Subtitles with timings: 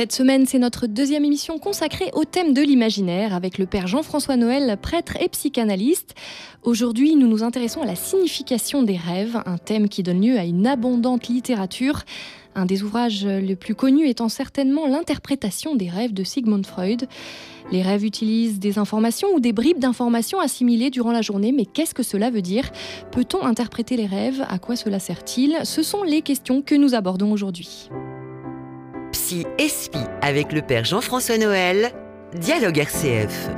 [0.00, 4.38] Cette semaine, c'est notre deuxième émission consacrée au thème de l'imaginaire avec le père Jean-François
[4.38, 6.14] Noël, prêtre et psychanalyste.
[6.62, 10.46] Aujourd'hui, nous nous intéressons à la signification des rêves, un thème qui donne lieu à
[10.46, 12.04] une abondante littérature.
[12.54, 17.06] Un des ouvrages les plus connus étant certainement l'interprétation des rêves de Sigmund Freud.
[17.70, 21.92] Les rêves utilisent des informations ou des bribes d'informations assimilées durant la journée, mais qu'est-ce
[21.92, 22.70] que cela veut dire?
[23.12, 24.46] Peut-on interpréter les rêves?
[24.48, 25.58] À quoi cela sert-il?
[25.64, 27.90] Ce sont les questions que nous abordons aujourd'hui.
[29.12, 31.90] Psy Espi avec le père Jean-François Noël,
[32.38, 33.48] Dialogue RCF.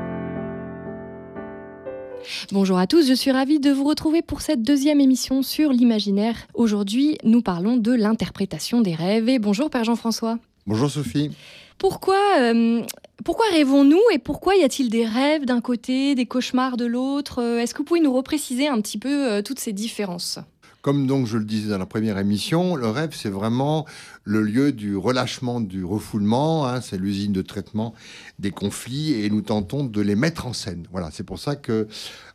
[2.52, 6.37] Bonjour à tous, je suis ravie de vous retrouver pour cette deuxième émission sur l'imaginaire.
[6.55, 9.28] Aujourd'hui, nous parlons de l'interprétation des rêves.
[9.28, 10.38] Et bonjour Père Jean-François.
[10.66, 11.30] Bonjour Sophie.
[11.77, 12.80] Pourquoi, euh,
[13.23, 17.42] pourquoi rêvons-nous et pourquoi y a-t-il des rêves d'un côté, des cauchemars de l'autre?
[17.42, 20.39] Est-ce que vous pouvez nous repréciser un petit peu euh, toutes ces différences?
[20.83, 23.87] Comme donc je le disais dans la première émission, le rêve c'est vraiment
[24.25, 26.67] le lieu du relâchement, du refoulement.
[26.67, 27.95] Hein, c'est l'usine de traitement
[28.39, 30.87] des conflits et nous tentons de les mettre en scène.
[30.91, 31.89] Voilà, c'est pour ça que,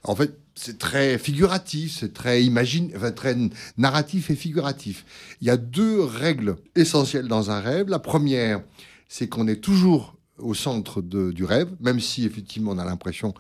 [0.04, 3.36] en fait, c'est très figuratif, c'est très imagine, très
[3.78, 5.06] narratif et figuratif.
[5.42, 7.90] Il y a deux règles essentielles dans un rêve.
[7.90, 8.62] La première,
[9.08, 13.34] c'est qu'on est toujours au centre du rêve, même si effectivement on a l'impression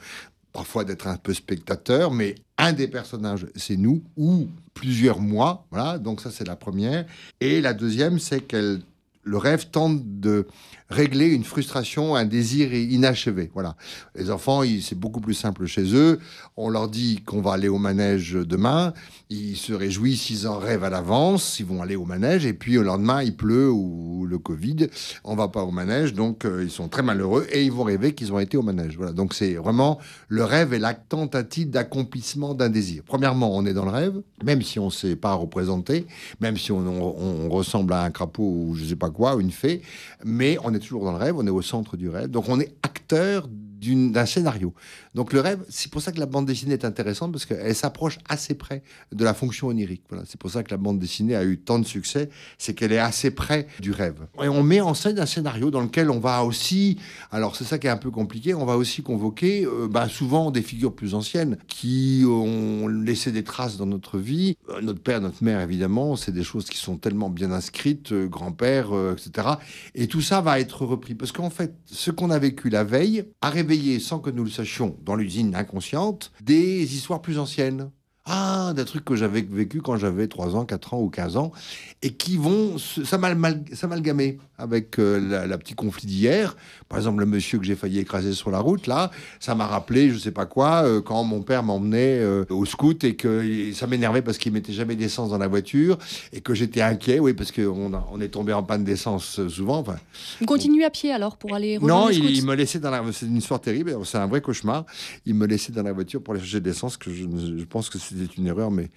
[0.58, 5.67] parfois d'être un peu spectateur, mais un des personnages, c'est nous, ou plusieurs mois.
[5.69, 7.05] Voilà, donc ça, c'est la première.
[7.39, 8.81] Et la deuxième, c'est qu'elle
[9.22, 10.47] le rêve tente de
[10.90, 13.52] régler une frustration, un désir inachevé.
[13.54, 13.76] Voilà.
[14.16, 16.20] Les enfants, c'est beaucoup plus simple chez eux.
[16.56, 18.94] On leur dit qu'on va aller au manège demain.
[19.30, 21.60] Ils se réjouissent, ils en rêvent à l'avance.
[21.60, 22.46] Ils vont aller au manège.
[22.46, 24.88] Et puis, au lendemain, il pleut ou le Covid.
[25.24, 26.14] On va pas au manège.
[26.14, 28.96] Donc, euh, ils sont très malheureux et ils vont rêver qu'ils ont été au manège.
[28.98, 29.12] Voilà.
[29.12, 30.00] Donc, c'est vraiment
[30.30, 33.04] le rêve et la tentative d'accomplissement d'un désir.
[33.06, 36.08] Premièrement, on est dans le rêve, même si on ne sait pas représenter,
[36.40, 39.81] même si on, ressemble à un crapaud ou je sais pas quoi, une fée.
[40.24, 42.30] Mais on est toujours dans le rêve, on est au centre du rêve.
[42.30, 43.48] Donc, on est acteur
[43.80, 44.74] d'un scénario.
[45.14, 48.18] Donc le rêve, c'est pour ça que la bande dessinée est intéressante parce qu'elle s'approche
[48.28, 50.04] assez près de la fonction onirique.
[50.10, 52.92] Voilà, c'est pour ça que la bande dessinée a eu tant de succès, c'est qu'elle
[52.92, 54.28] est assez près du rêve.
[54.42, 56.98] Et on met en scène un scénario dans lequel on va aussi,
[57.32, 60.52] alors c'est ça qui est un peu compliqué, on va aussi convoquer euh, bah, souvent
[60.52, 64.58] des figures plus anciennes qui ont laissé des traces dans notre vie.
[64.70, 68.28] Euh, notre père, notre mère, évidemment, c'est des choses qui sont tellement bien inscrites, euh,
[68.28, 69.48] grand-père, etc.
[69.96, 73.26] Et tout ça va être repris parce qu'en fait, ce qu'on a vécu la veille
[73.42, 73.66] arrive
[74.00, 77.91] sans que nous le sachions dans l'usine inconsciente des histoires plus anciennes.
[78.30, 81.54] Ah, des trucs que j'avais vécu quand j'avais 3 ans, 4 ans ou 15 ans,
[82.02, 86.58] et qui vont s'amalgamer avec euh, la, petit conflit d'hier.
[86.90, 90.10] Par exemple, le monsieur que j'ai failli écraser sur la route, là, ça m'a rappelé,
[90.10, 93.88] je sais pas quoi, euh, quand mon père m'emmenait euh, au scout et que ça
[93.88, 95.98] m'énervait parce qu'il mettait jamais d'essence dans la voiture
[96.34, 99.78] et que j'étais inquiet, oui, parce qu'on on est tombé en panne d'essence souvent.
[99.78, 99.96] Enfin,
[100.42, 103.04] Vous continuez à pied alors pour aller Non, il, me laissait dans la.
[103.14, 104.86] C'est une histoire terrible, c'est un vrai cauchemar.
[105.26, 108.00] Il me laissait dans la voiture pour aller chercher d'essence, que je, je pense que
[108.00, 108.89] c'est c'était une erreur, mais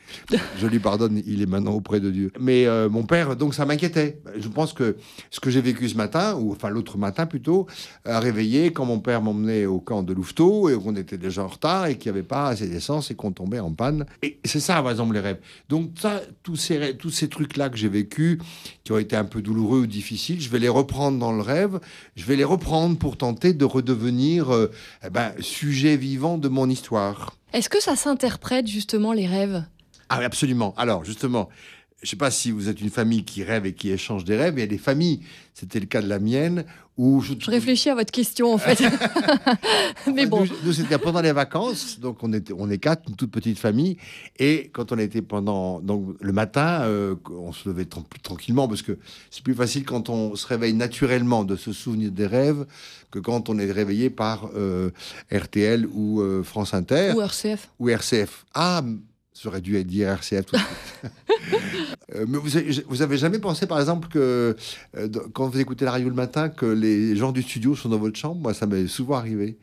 [0.58, 2.32] je lui pardonne, il est maintenant auprès de Dieu.
[2.40, 4.20] Mais euh, mon père, donc ça m'inquiétait.
[4.38, 4.96] Je pense que
[5.30, 7.66] ce que j'ai vécu ce matin, ou enfin l'autre matin plutôt,
[8.04, 11.48] a réveillé quand mon père m'emmenait au camp de Louveteau et qu'on était déjà en
[11.48, 14.06] retard et qu'il n'y avait pas assez d'essence et qu'on tombait en panne.
[14.22, 15.40] Et c'est ça, par exemple, les rêves.
[15.68, 18.40] Donc ça, tous ces, tous ces trucs-là que j'ai vécu,
[18.84, 21.80] qui ont été un peu douloureux ou difficiles, je vais les reprendre dans le rêve,
[22.16, 24.70] je vais les reprendre pour tenter de redevenir euh,
[25.04, 27.36] eh ben, sujet vivant de mon histoire.
[27.52, 29.64] Est-ce que ça s'interprète justement les rêves?
[30.08, 30.74] Ah absolument.
[30.76, 31.48] Alors justement,
[32.02, 34.34] je ne sais pas si vous êtes une famille qui rêve et qui échange des
[34.34, 34.54] rêves.
[34.56, 35.20] Il y a des familles,
[35.52, 36.64] c'était le cas de la mienne,
[36.96, 37.34] où je...
[37.46, 38.82] réfléchis à votre question en fait.
[40.14, 40.46] Mais bon.
[40.64, 43.98] Nous, c'était pendant les vacances, donc on, était, on est quatre, une toute petite famille.
[44.38, 45.80] Et quand on était pendant.
[45.80, 47.86] Donc le matin, euh, on se levait
[48.22, 48.98] tranquillement, parce que
[49.30, 52.64] c'est plus facile quand on se réveille naturellement de se souvenir des rêves
[53.10, 54.90] que quand on est réveillé par euh,
[55.30, 57.12] RTL ou euh, France Inter.
[57.14, 57.68] Ou RCF.
[57.78, 58.46] Ou RCF.
[58.54, 58.82] Ah,
[59.42, 60.56] J'aurais dû dire RCF tout.
[62.16, 64.56] Euh, mais vous, avez jamais pensé, par exemple, que
[65.32, 68.18] quand vous écoutez la radio le matin, que les gens du studio sont dans votre
[68.18, 68.40] chambre?
[68.40, 69.56] Moi, ça m'est souvent arrivé.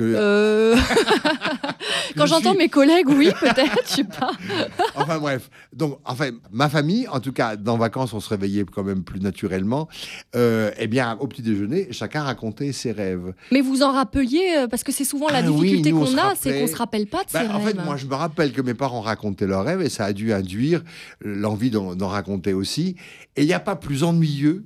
[0.00, 0.76] Euh,
[2.16, 4.32] Quand j'entends mes collègues, oui, peut-être, je sais pas.
[4.94, 8.84] enfin bref, donc enfin ma famille, en tout cas dans vacances, on se réveillait quand
[8.84, 9.88] même plus naturellement.
[10.34, 13.34] Euh, eh bien, au petit déjeuner, chacun racontait ses rêves.
[13.52, 16.60] Mais vous en rappeliez euh, parce que c'est souvent la ah difficulté qu'on a, c'est
[16.60, 17.50] qu'on se rappelle pas de ses rêves.
[17.50, 20.12] En fait, moi, je me rappelle que mes parents racontaient leurs rêves et ça a
[20.12, 20.82] dû induire
[21.20, 22.96] l'envie d'en raconter aussi.
[23.36, 24.64] Et il n'y a pas plus ennuyeux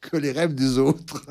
[0.00, 1.24] que les rêves des autres.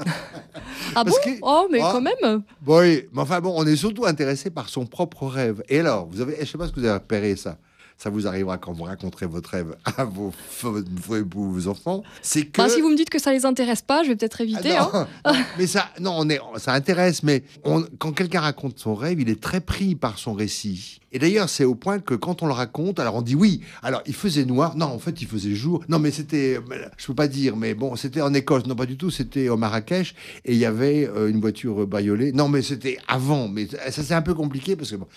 [0.96, 4.50] ah bon Oh, mais ah, quand même Oui, mais enfin bon, on est surtout intéressé
[4.50, 5.64] par son propre rêve.
[5.70, 7.58] Et alors, vous avez, je sais pas ce que vous avez repéré ça.
[7.98, 12.62] Ça vous arrivera quand vous raconterez votre rêve à vos, vos, vos enfants, c'est que...
[12.62, 14.76] Bah, si vous me dites que ça les intéresse pas, je vais peut-être éviter.
[14.78, 15.08] Ah, hein.
[15.26, 19.20] non, mais ça, non, on est, ça intéresse, mais on- quand quelqu'un raconte son rêve,
[19.20, 21.00] il est très pris par son récit.
[21.12, 24.04] Et d'ailleurs, c'est au point que quand on le raconte, alors on dit oui, alors
[24.06, 26.60] il faisait noir, non, en fait il faisait jour, non, mais c'était,
[26.98, 29.58] je peux pas dire, mais bon, c'était en Écosse, non, pas du tout, c'était au
[29.58, 30.14] Marrakech,
[30.46, 34.14] et il y avait euh, une voiture bariolée, non, mais c'était avant, mais ça c'est
[34.14, 35.08] un peu compliqué parce que bon.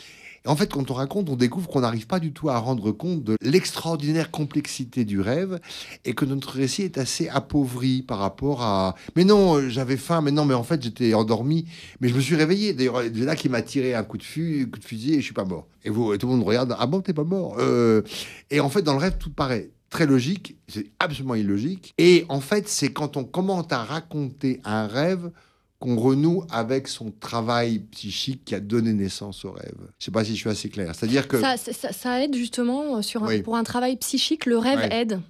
[0.45, 2.93] Et en fait, quand on raconte, on découvre qu'on n'arrive pas du tout à rendre
[2.93, 5.61] compte de l'extraordinaire complexité du rêve
[6.05, 8.95] et que notre récit est assez appauvri par rapport à.
[9.17, 11.67] Mais non, j'avais faim, mais non, mais en fait, j'étais endormi,
[12.01, 12.73] mais je me suis réveillé.
[12.73, 15.25] D'ailleurs, c'est là qui m'a tiré un coup de, fu- coup de fusil et je
[15.25, 15.67] suis pas mort.
[15.85, 18.03] Et vous, tout le monde regarde, ah bon, t'es pas mort Euh,
[18.51, 21.93] Et en fait, dans le rêve, tout paraît très logique, c'est absolument illogique.
[21.99, 25.31] Et en fait, c'est quand on commence à raconter un rêve
[25.81, 29.75] qu'on renoue avec son travail psychique qui a donné naissance au rêve.
[29.99, 30.95] Je sais pas si je suis assez clair.
[30.95, 33.43] C'est-à-dire que Ça, ça- ça aide justement euh, sur un- Oui.
[33.43, 34.93] pour un travail psychique, le rêve Ouais.
[34.93, 35.21] aide.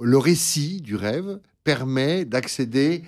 [0.00, 3.02] le récit du rêve permet d'accéder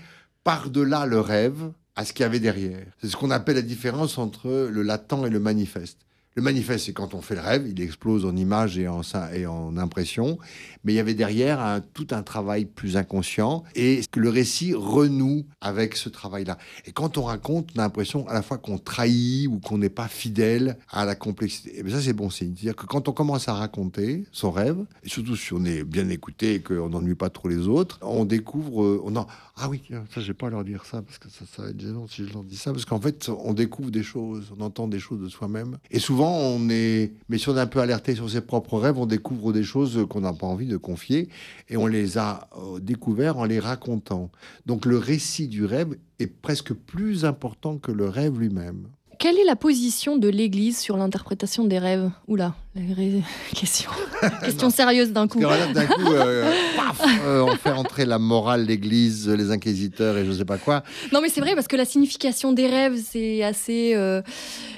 [0.45, 2.85] par-delà le rêve à ce qu'il y avait derrière.
[3.01, 5.99] C'est ce qu'on appelle la différence entre le latent et le manifeste.
[6.37, 9.03] Le manifeste, c'est quand on fait le rêve, il explose en images et en,
[9.35, 9.45] et
[9.77, 10.39] impressions,
[10.85, 15.97] mais il y avait derrière tout un travail plus inconscient et le récit renoue avec
[15.97, 16.57] ce travail-là.
[16.87, 19.89] Et quand on raconte, on a l'impression à la fois qu'on trahit ou qu'on n'est
[19.89, 21.81] pas fidèle à la complexité.
[21.81, 22.55] Et bien ça, c'est bon signe.
[22.55, 26.09] C'est-à-dire que quand on commence à raconter son rêve, et surtout si on est bien
[26.11, 29.25] écouté et qu'on n'ennuie pas trop les autres, on découvre, euh,
[29.57, 29.83] ah oui,
[30.15, 32.25] ça, je vais pas leur dire ça parce que ça, ça va être gênant si
[32.25, 35.21] je leur dis ça, parce qu'en fait, on découvre des choses, on entend des choses
[35.21, 35.79] de soi-même.
[35.91, 38.99] Et souvent, on est, mais si on est un peu alerté sur ses propres rêves,
[38.99, 41.29] on découvre des choses qu'on n'a pas envie de confier
[41.69, 44.31] et on les a euh, découverts en les racontant.
[44.67, 48.89] Donc le récit du rêve est presque plus important que le rêve lui-même.
[49.31, 53.23] Quelle est la position de l'Église sur l'interprétation des rêves Oula, la vraie
[53.55, 53.89] question,
[54.45, 55.39] question sérieuse d'un coup.
[55.39, 60.33] D'un coup, euh, paf, euh, on fait entrer la morale, l'Église, les inquisiteurs et je
[60.33, 60.83] sais pas quoi.
[61.13, 63.93] Non mais c'est vrai parce que la signification des rêves c'est assez.
[63.95, 64.21] euh,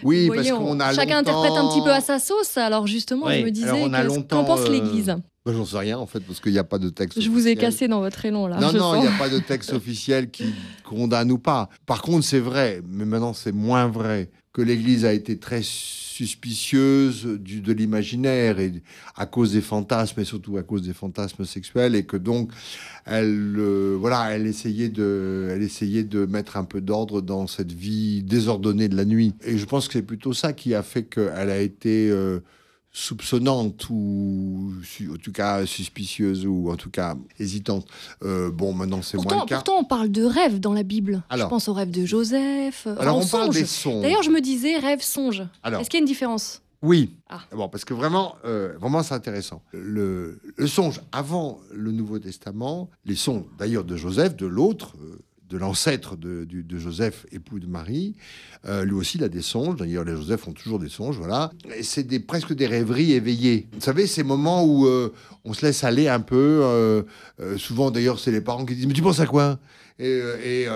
[0.03, 2.59] Oui, voyez, parce on- qu'on a chacun longtemps- interprète un petit peu à sa sauce.
[2.59, 3.69] Alors justement, Oui, je me disais,
[4.29, 5.07] qu'en pense euh, l'Église
[5.47, 7.19] Moi, j'en sais rien en fait, parce qu'il n'y a pas de texte.
[7.23, 8.59] Je vous ai cassé dans votre élan là.
[8.61, 10.53] Non, non, il n'y a pas de texte officiel qui
[10.85, 11.71] condamne ou pas.
[11.87, 17.25] Par contre, c'est vrai, mais maintenant c'est moins vrai, que l'Église a été très suspicieuse
[17.25, 18.83] du, de l'imaginaire et
[19.17, 22.51] à cause des fantasmes et surtout à cause des fantasmes sexuels et que donc
[23.07, 27.73] elle euh, voilà elle essayait de elle essayait de mettre un peu d'ordre dans cette
[27.73, 29.35] vie désordonnée de la nuit.
[29.45, 32.41] Et je pense que c'est plutôt ça qui a fait qu'elle a été euh,
[32.93, 34.73] soupçonnante ou
[35.11, 37.87] en tout cas suspicieuse ou en tout cas hésitante.
[38.23, 39.57] Euh, bon, maintenant c'est moins le cas.
[39.57, 41.23] pourtant, on parle de rêves dans la Bible.
[41.31, 41.47] Alors.
[41.47, 42.87] je pense au rêve de Joseph.
[42.87, 44.03] euh, Alors on parle des sons.
[44.03, 45.43] D'ailleurs, je me disais rêve songe.
[45.65, 46.63] Est-ce qu'il y a une différence?
[46.83, 47.15] Oui.
[47.29, 47.41] Ah.
[47.53, 49.63] Bon, parce que vraiment, euh, vraiment c'est intéressant.
[49.73, 54.95] Le, le songe avant le Nouveau Testament, les sons d'ailleurs de Joseph, de l'autre.
[55.01, 55.19] euh,
[55.53, 56.47] de l'ancêtre de,
[56.79, 58.17] Joseph, époux de Marie.
[58.65, 59.77] Euh, lui aussi, il a des songes.
[59.77, 61.53] D'ailleurs, les Joseph ont toujours des songes, voilà.
[61.83, 63.69] C'est des, presque des rêveries éveillées.
[63.75, 65.13] Vous savez, ces moments où euh,
[65.45, 66.61] on se laisse aller un peu.
[66.63, 67.03] euh,
[67.59, 69.59] souvent, d'ailleurs, c'est les parents qui disent Mais tu penses à quoi?
[69.99, 70.67] Et,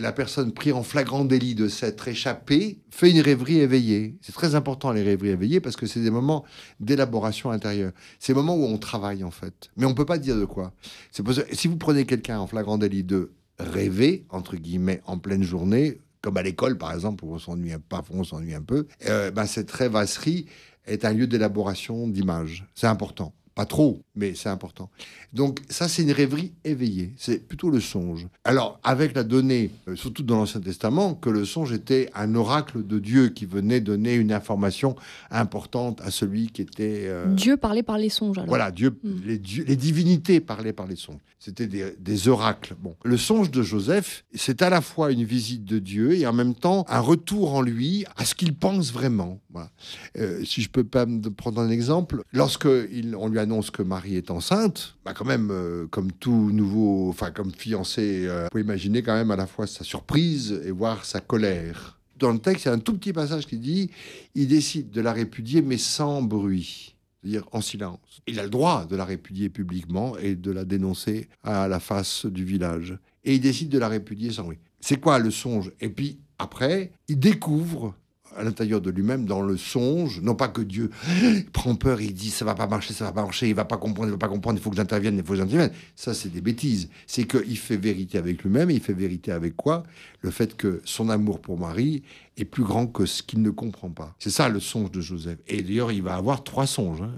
[0.00, 4.16] la personne pris en flagrant délit de s'être échappée fait une rêverie éveillée.
[4.20, 6.44] C'est très important les rêveries éveillées parce que c'est des moments
[6.80, 7.92] d'élaboration intérieure.
[8.18, 9.70] C'est des moments où on travaille en fait.
[9.76, 10.72] Mais on peut pas dire de quoi.
[11.12, 16.00] C'est si vous prenez quelqu'un en flagrant délit de rêver, entre guillemets, en pleine journée,
[16.20, 19.46] comme à l'école par exemple, où on s'ennuie pas, on s'ennuie un peu, euh, ben,
[19.46, 20.46] cette rêvasserie
[20.86, 22.66] est un lieu d'élaboration d'images.
[22.74, 23.32] C'est important.
[23.58, 24.88] Pas trop, mais c'est important.
[25.32, 27.12] Donc ça, c'est une rêverie éveillée.
[27.16, 28.28] C'est plutôt le songe.
[28.44, 32.86] Alors, avec la donnée, euh, surtout dans l'Ancien Testament, que le songe était un oracle
[32.86, 34.94] de Dieu qui venait donner une information
[35.32, 37.02] importante à celui qui était...
[37.06, 38.38] euh, Dieu parlait par les songes.
[38.38, 38.48] Alors.
[38.48, 39.10] voilà, Dieu, Mm.
[39.26, 41.18] les, dieux- les divinités parlaient par les songes.
[41.40, 42.74] C'était des, des oracles.
[42.82, 46.32] Bon, le songe de Joseph, c'est à la fois une visite de Dieu et en
[46.32, 49.40] même temps un retour en lui à ce qu'il pense vraiment.
[49.50, 49.70] Voilà.
[50.18, 53.82] Euh, si je peux pas me prendre un exemple, lorsque il- on lui annonce que
[53.82, 58.48] Marie est enceinte, bah quand même, euh, comme tout nouveau, enfin comme fiancé, euh, on
[58.50, 61.98] peut imaginer quand même à la fois sa surprise et voir sa colère.
[62.18, 63.90] Dans le texte, il y a un tout petit passage qui dit
[64.34, 68.22] il décide de la répudier, mais sans bruit c'est-à-dire en silence.
[68.26, 72.26] Il a le droit de la répudier publiquement et de la dénoncer à la face
[72.26, 72.96] du village.
[73.24, 74.58] Et il décide de la répudier sans bruit.
[74.80, 75.72] C'est quoi le songe?
[75.80, 77.94] Et puis après, il découvre
[78.36, 80.90] à l'intérieur de lui-même, dans le songe, non pas que Dieu
[81.52, 83.76] prend peur, il dit ça va pas marcher, ça va pas marcher, il va pas
[83.76, 85.72] comprendre, il va pas comprendre, il faut que j'intervienne, il faut que j'intervienne.
[85.96, 86.88] Ça, c'est des bêtises.
[87.06, 89.82] C'est qu'il fait vérité avec lui-même, il fait vérité avec quoi?
[90.20, 92.02] Le fait que son amour pour Marie
[92.36, 94.14] est plus grand que ce qu'il ne comprend pas.
[94.18, 95.38] C'est ça le songe de Joseph.
[95.48, 97.02] Et d'ailleurs, il va avoir trois songes.
[97.02, 97.12] Hein.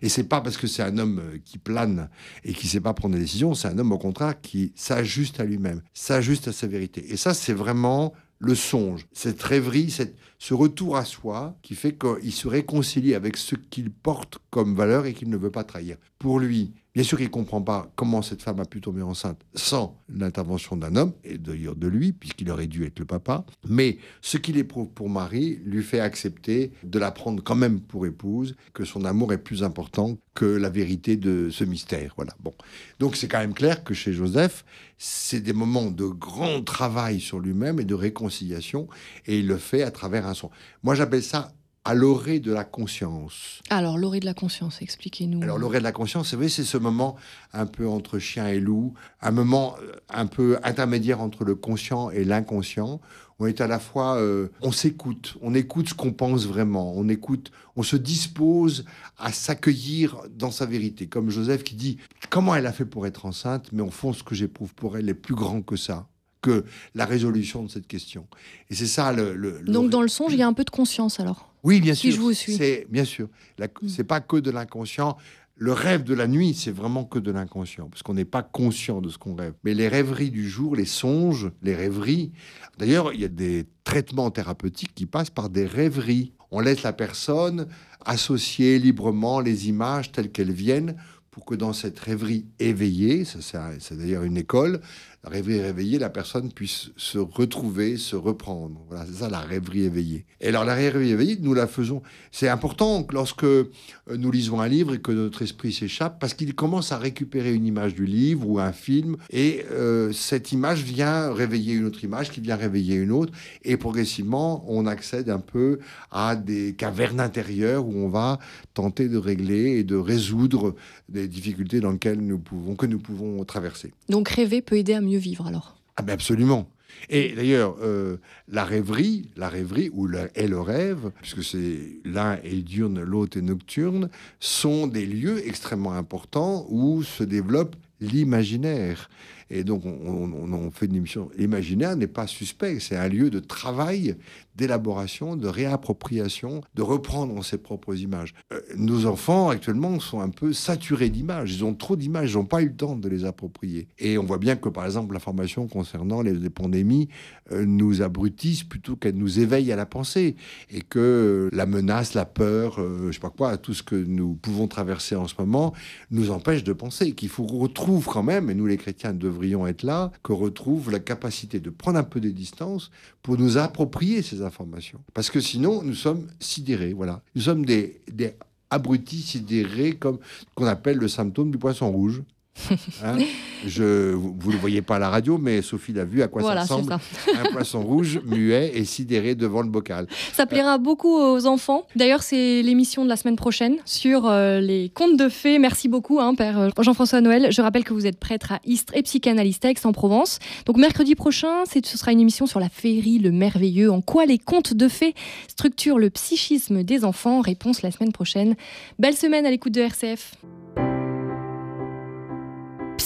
[0.00, 2.08] Et c'est pas parce que c'est un homme euh, qui plane
[2.44, 5.44] et qui sait pas prendre des décisions, c'est un homme au contraire qui s'ajuste à
[5.44, 7.04] lui-même, s'ajuste à sa vérité.
[7.12, 9.94] Et ça, c'est vraiment le songe, cette rêverie,
[10.38, 15.06] ce retour à soi qui fait qu'il se réconcilie avec ce qu'il porte comme valeur
[15.06, 15.96] et qu'il ne veut pas trahir.
[16.18, 19.40] Pour lui, Bien sûr qu'il ne comprend pas comment cette femme a pu tomber enceinte
[19.54, 23.46] sans l'intervention d'un homme, et d'ailleurs de lui, puisqu'il aurait dû être le papa.
[23.66, 28.04] Mais ce qu'il éprouve pour Marie lui fait accepter de la prendre quand même pour
[28.04, 32.12] épouse, que son amour est plus important que la vérité de ce mystère.
[32.16, 32.34] Voilà.
[32.40, 32.52] Bon.
[32.98, 34.64] Donc c'est quand même clair que chez Joseph,
[34.98, 38.86] c'est des moments de grand travail sur lui-même et de réconciliation,
[39.26, 40.50] et il le fait à travers un son.
[40.82, 41.52] Moi j'appelle ça
[41.84, 43.60] à l'orée de la conscience.
[43.68, 45.42] Alors, l'orée de la conscience, expliquez-nous.
[45.42, 47.16] Alors, l'orée de la conscience, c'est vrai, c'est ce moment
[47.52, 52.10] un peu entre chien et loup, un moment euh, un peu intermédiaire entre le conscient
[52.10, 53.00] et l'inconscient.
[53.40, 57.08] On est à la fois, euh, on s'écoute, on écoute ce qu'on pense vraiment, on
[57.08, 58.84] écoute, on se dispose
[59.18, 61.08] à s'accueillir dans sa vérité.
[61.08, 61.98] Comme Joseph qui dit,
[62.30, 65.08] comment elle a fait pour être enceinte, mais au fond, ce que j'éprouve pour elle
[65.08, 66.06] est plus grand que ça
[66.42, 68.26] que la résolution de cette question.
[68.68, 71.20] Et c'est ça le, Donc dans le songe, il y a un peu de conscience
[71.20, 72.12] alors Oui, bien sûr.
[72.12, 72.54] Je vous suis.
[72.54, 73.28] C'est bien sûr.
[73.58, 73.88] Mm.
[73.88, 75.16] C'est pas que de l'inconscient.
[75.56, 79.00] Le rêve de la nuit, c'est vraiment que de l'inconscient, parce qu'on n'est pas conscient
[79.00, 79.52] de ce qu'on rêve.
[79.64, 82.32] Mais les rêveries du jour, les songes, les rêveries.
[82.78, 86.32] D'ailleurs, il y a des traitements thérapeutiques qui passent par des rêveries.
[86.50, 87.68] On laisse la personne
[88.04, 90.96] associer librement les images telles qu'elles viennent
[91.32, 94.82] pour que dans cette rêverie éveillée, c'est d'ailleurs une école,
[95.24, 98.84] rêver réveillée, la personne puisse se retrouver, se reprendre.
[98.88, 100.26] Voilà, c'est ça la rêverie éveillée.
[100.42, 102.02] Et alors la rêverie éveillée, nous la faisons.
[102.32, 103.70] C'est important lorsque euh,
[104.08, 107.64] nous lisons un livre et que notre esprit s'échappe, parce qu'il commence à récupérer une
[107.64, 112.30] image du livre ou un film, et euh, cette image vient réveiller une autre image,
[112.30, 115.78] qui vient réveiller une autre, et progressivement, on accède un peu
[116.10, 118.38] à des cavernes intérieures où on va
[118.74, 120.74] tenter de régler et de résoudre
[121.08, 123.92] des difficultés dans lesquelles nous pouvons, que nous pouvons traverser.
[124.08, 125.76] Donc rêver peut aider à mieux vivre alors?
[125.96, 126.68] Ah ben absolument.
[127.10, 128.16] Et d'ailleurs, euh,
[128.48, 133.38] la rêverie, la rêverie ou le, et le rêve, puisque c'est l'un est diurne, l'autre
[133.38, 134.08] est nocturne,
[134.40, 139.08] sont des lieux extrêmement importants où se développe l'imaginaire.
[139.54, 141.30] Et donc, on, fait une émission.
[141.36, 144.16] L'imaginaire n'est pas suspect, c'est un lieu de travail
[144.56, 148.34] d'élaboration, de réappropriation, de reprendre ses propres images.
[148.52, 151.54] Euh, nos enfants actuellement sont un peu saturés d'images.
[151.54, 153.88] Ils ont trop d'images, ils n'ont pas eu le temps de les approprier.
[153.98, 157.08] Et on voit bien que par exemple l'information concernant les, pandémies
[157.50, 160.36] euh, nous abrutissent plutôt qu'elle nous éveille à la pensée.
[160.70, 164.34] Et que la menace, la peur, euh, je sais pas quoi, tout ce que nous
[164.34, 165.72] pouvons traverser en ce moment
[166.10, 167.12] nous empêche de penser.
[167.12, 170.98] Qu'il faut retrouve quand même, et nous les chrétiens devrions être là, que retrouve la
[170.98, 172.90] capacité de prendre un peu des distances
[173.22, 175.00] pour nous approprier ces informations.
[175.14, 177.22] Parce que sinon, nous sommes sidérés, voilà.
[177.34, 178.34] Nous sommes des, des
[178.70, 180.18] abrutis sidérés, comme
[180.54, 182.22] qu'on appelle le symptôme du poisson rouge.
[183.04, 183.18] Hein
[183.66, 186.42] je, vous ne le voyez pas à la radio, mais Sophie l'a vu à quoi
[186.42, 186.92] ça ressemble.
[186.92, 190.06] Un poisson rouge, muet et sidéré devant le bocal.
[190.32, 191.86] Ça plaira beaucoup aux enfants.
[191.96, 195.58] D'ailleurs, c'est l'émission de la semaine prochaine sur euh, les contes de fées.
[195.58, 197.48] Merci beaucoup, hein, Père euh, Jean-François Noël.
[197.50, 200.38] Je rappelle que vous êtes prêtre à Istres et psychanalyste à Aix-en-Provence.
[200.66, 203.90] Donc, mercredi prochain, ce sera une émission sur la féerie, le merveilleux.
[203.90, 205.14] En quoi les contes de fées
[205.48, 207.40] structurent le psychisme des enfants?
[207.40, 208.56] Réponse la semaine prochaine.
[208.98, 210.34] Belle semaine à l'écoute de RCF.